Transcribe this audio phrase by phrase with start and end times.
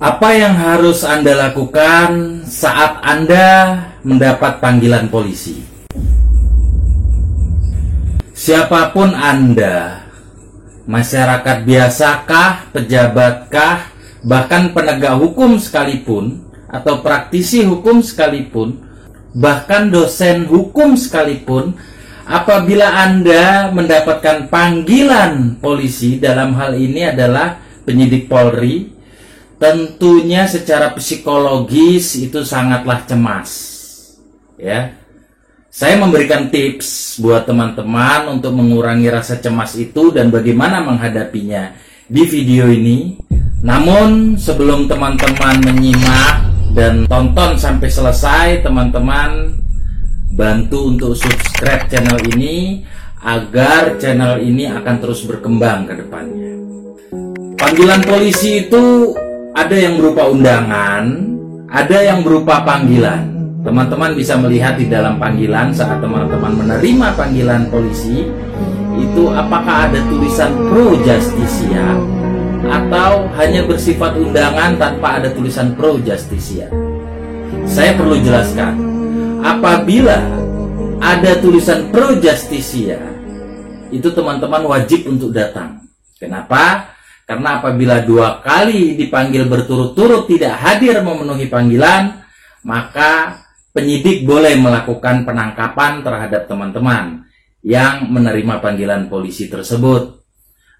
[0.00, 5.60] Apa yang harus Anda lakukan saat Anda mendapat panggilan polisi?
[8.32, 10.08] Siapa pun Anda,
[10.88, 13.92] masyarakat biasakah, pejabatkah,
[14.24, 18.80] bahkan penegak hukum sekalipun, atau praktisi hukum sekalipun,
[19.36, 21.76] bahkan dosen hukum sekalipun,
[22.24, 28.96] apabila Anda mendapatkan panggilan polisi dalam hal ini adalah penyidik Polri,
[29.60, 33.50] tentunya secara psikologis itu sangatlah cemas.
[34.56, 34.96] Ya.
[35.70, 41.76] Saya memberikan tips buat teman-teman untuk mengurangi rasa cemas itu dan bagaimana menghadapinya
[42.10, 43.14] di video ini.
[43.62, 49.54] Namun sebelum teman-teman menyimak dan tonton sampai selesai, teman-teman
[50.34, 52.82] bantu untuk subscribe channel ini
[53.22, 56.50] agar channel ini akan terus berkembang ke depannya.
[57.60, 59.14] Panggilan polisi itu
[59.60, 61.04] ada yang berupa undangan,
[61.68, 63.28] ada yang berupa panggilan.
[63.60, 68.24] Teman-teman bisa melihat di dalam panggilan saat teman-teman menerima panggilan polisi
[68.96, 71.92] itu apakah ada tulisan pro justisia
[72.72, 76.72] atau hanya bersifat undangan tanpa ada tulisan pro justisia.
[77.68, 78.80] Saya perlu jelaskan,
[79.44, 80.24] apabila
[81.04, 82.96] ada tulisan pro justisia
[83.92, 85.84] itu teman-teman wajib untuk datang.
[86.16, 86.96] Kenapa?
[87.30, 92.26] Karena apabila dua kali dipanggil berturut-turut tidak hadir memenuhi panggilan,
[92.66, 93.38] maka
[93.70, 97.30] penyidik boleh melakukan penangkapan terhadap teman-teman
[97.62, 100.26] yang menerima panggilan polisi tersebut.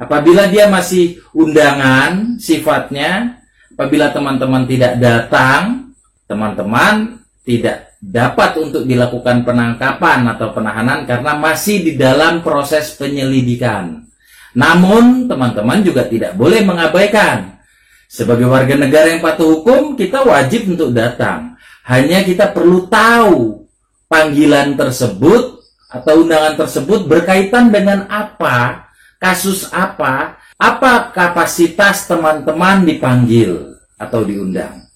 [0.00, 3.44] Apabila dia masih undangan sifatnya,
[3.76, 5.92] apabila teman-teman tidak datang,
[6.24, 14.07] teman-teman tidak dapat untuk dilakukan penangkapan atau penahanan karena masih di dalam proses penyelidikan.
[14.56, 17.60] Namun, teman-teman juga tidak boleh mengabaikan.
[18.08, 21.60] Sebagai warga negara yang patuh hukum, kita wajib untuk datang.
[21.84, 23.68] Hanya kita perlu tahu
[24.08, 28.88] panggilan tersebut atau undangan tersebut berkaitan dengan apa,
[29.20, 34.88] kasus apa, apa kapasitas teman-teman dipanggil atau diundang.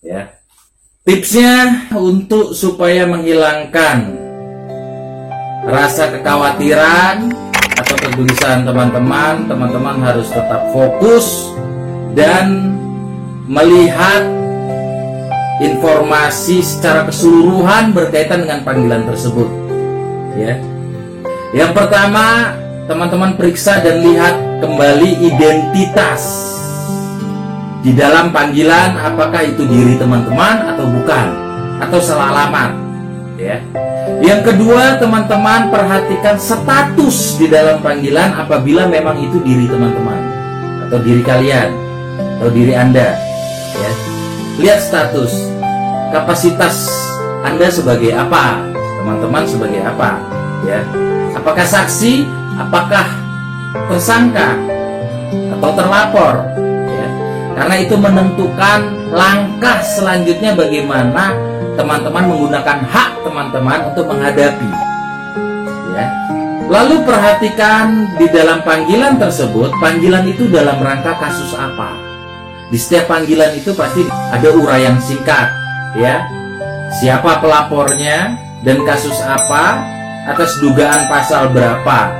[0.00, 0.40] Ya.
[1.04, 4.16] Tipsnya untuk supaya menghilangkan
[5.64, 11.54] rasa kekhawatiran atau kegelisahan teman-teman, teman-teman harus tetap fokus
[12.14, 12.74] dan
[13.46, 14.26] melihat
[15.60, 19.48] informasi secara keseluruhan berkaitan dengan panggilan tersebut.
[20.38, 20.56] Ya.
[21.52, 22.56] Yang pertama,
[22.88, 26.50] teman-teman periksa dan lihat kembali identitas
[27.80, 31.26] di dalam panggilan apakah itu diri teman-teman atau bukan
[31.80, 32.89] atau salah alamat
[33.40, 33.58] ya
[34.20, 40.20] yang kedua, teman-teman perhatikan status di dalam panggilan apabila memang itu diri teman-teman
[40.86, 41.72] atau diri kalian
[42.36, 43.16] atau diri Anda.
[43.80, 43.92] Ya.
[44.60, 45.32] Lihat status,
[46.12, 46.90] kapasitas
[47.48, 48.60] Anda sebagai apa,
[49.00, 50.20] teman-teman sebagai apa,
[50.68, 50.84] ya.
[51.32, 52.28] Apakah saksi,
[52.60, 53.08] apakah
[53.88, 54.52] tersangka
[55.56, 56.44] atau terlapor,
[56.92, 57.08] ya.
[57.56, 58.80] Karena itu menentukan
[59.16, 61.49] langkah selanjutnya bagaimana
[61.80, 64.70] teman-teman menggunakan hak teman-teman untuk menghadapi.
[65.96, 66.06] Ya.
[66.68, 71.96] Lalu perhatikan di dalam panggilan tersebut, panggilan itu dalam rangka kasus apa?
[72.68, 75.48] Di setiap panggilan itu pasti ada uraian singkat,
[75.96, 76.28] ya.
[77.00, 79.80] Siapa pelapornya dan kasus apa
[80.28, 82.12] atas dugaan pasal berapa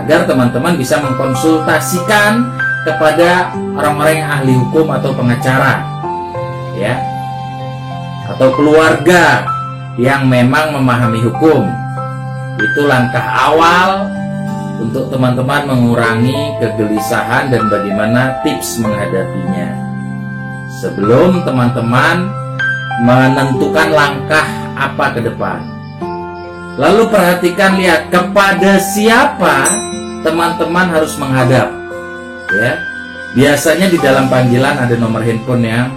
[0.00, 2.50] agar teman-teman bisa mengkonsultasikan
[2.88, 5.82] kepada orang-orang yang ahli hukum atau pengacara.
[6.74, 7.13] Ya,
[8.28, 9.44] atau keluarga
[10.00, 11.68] yang memang memahami hukum.
[12.58, 14.08] Itu langkah awal
[14.78, 19.68] untuk teman-teman mengurangi kegelisahan dan bagaimana tips menghadapinya.
[20.82, 22.30] Sebelum teman-teman
[23.02, 25.60] menentukan langkah apa ke depan.
[26.74, 29.70] Lalu perhatikan lihat kepada siapa
[30.26, 31.70] teman-teman harus menghadap.
[32.50, 32.82] Ya.
[33.34, 35.90] Biasanya di dalam panggilan ada nomor handphone yang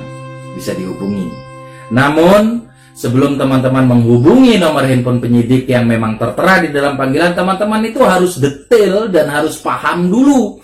[0.57, 1.46] bisa dihubungi.
[1.91, 2.67] Namun
[2.97, 8.41] sebelum teman-teman menghubungi nomor handphone penyidik yang memang tertera di dalam panggilan, teman-teman itu harus
[8.41, 10.59] detail dan harus paham dulu.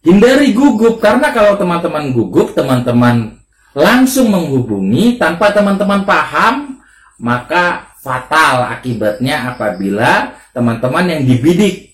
[0.00, 3.36] Hindari gugup, karena kalau teman-teman gugup, teman-teman
[3.76, 6.80] langsung menghubungi tanpa teman-teman paham,
[7.20, 11.92] maka fatal akibatnya apabila teman-teman yang dibidik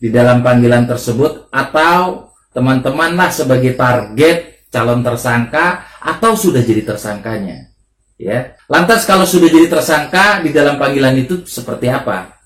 [0.00, 7.71] di dalam panggilan tersebut atau teman-temanlah sebagai target calon tersangka atau sudah jadi tersangkanya
[8.18, 8.56] ya.
[8.66, 12.36] Lantas kalau sudah jadi tersangka di dalam panggilan itu seperti apa?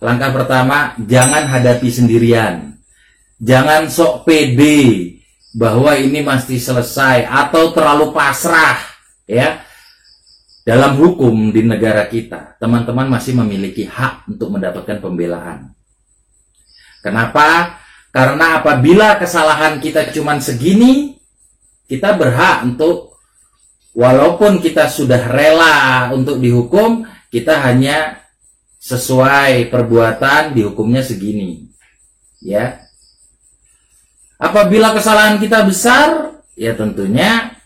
[0.00, 2.76] Langkah pertama, jangan hadapi sendirian.
[3.40, 5.16] Jangan sok pede.
[5.50, 8.78] bahwa ini mesti selesai atau terlalu pasrah
[9.26, 9.58] ya
[10.62, 15.74] dalam hukum di negara kita teman-teman masih memiliki hak untuk mendapatkan pembelaan
[17.02, 17.82] kenapa
[18.14, 21.18] karena apabila kesalahan kita cuma segini
[21.90, 23.09] kita berhak untuk
[23.96, 28.22] walaupun kita sudah rela untuk dihukum kita hanya
[28.80, 31.68] sesuai perbuatan dihukumnya segini
[32.40, 32.90] ya
[34.40, 37.60] Apabila kesalahan kita besar, ya tentunya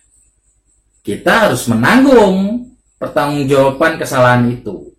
[1.06, 2.66] kita harus menanggung
[2.98, 4.90] pertanggungjawaban kesalahan itu.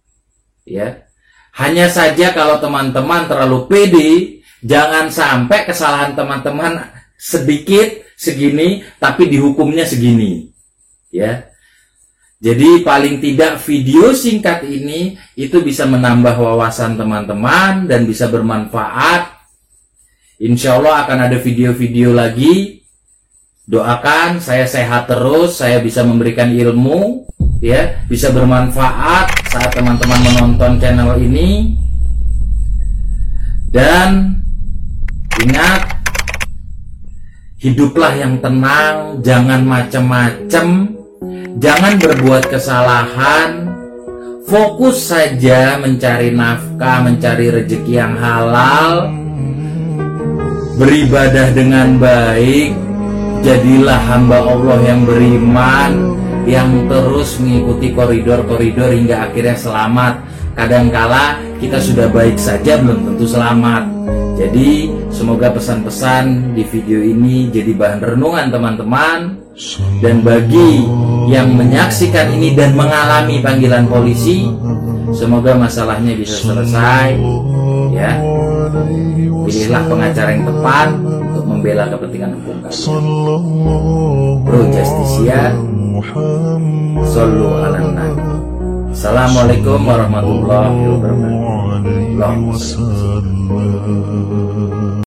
[0.64, 1.04] Ya.
[1.52, 4.12] Hanya saja kalau teman-teman terlalu pede,
[4.64, 6.80] jangan sampai kesalahan teman-teman
[7.20, 10.55] sedikit segini tapi dihukumnya segini.
[11.16, 11.48] Ya.
[12.44, 19.36] Jadi paling tidak video singkat ini itu bisa menambah wawasan teman-teman dan bisa bermanfaat
[20.36, 22.84] Insya Allah akan ada video-video lagi.
[23.66, 27.24] Doakan saya sehat terus, saya bisa memberikan ilmu,
[27.64, 31.80] ya, bisa bermanfaat saat teman-teman menonton channel ini.
[33.72, 34.44] Dan
[35.40, 36.04] ingat,
[37.64, 40.95] hiduplah yang tenang, jangan macem-macem,
[41.60, 43.72] jangan berbuat kesalahan,
[44.46, 49.12] fokus saja mencari nafkah, mencari rezeki yang halal.
[50.76, 52.76] Beribadah dengan baik.
[53.46, 56.18] Jadilah hamba Allah yang beriman
[56.50, 60.14] yang terus mengikuti koridor-koridor hingga akhirnya selamat.
[60.58, 63.95] Kadangkala kita sudah baik saja belum tentu selamat
[64.36, 69.20] jadi semoga pesan-pesan di video ini jadi bahan renungan teman-teman
[70.04, 70.84] dan bagi
[71.32, 74.44] yang menyaksikan ini dan mengalami panggilan polisi
[75.16, 77.16] semoga masalahnya bisa selesai
[77.96, 78.20] ya
[79.46, 83.04] Pilihlah pengacara yang tepat untuk membela kepentingan hukum kalian.
[84.42, 85.54] Pro Justisia,
[87.06, 87.80] Sallu ala.
[88.90, 91.95] Assalamualaikum warahmatullahi wabarakatuh.
[92.20, 95.05] lòng yêu sơn mơ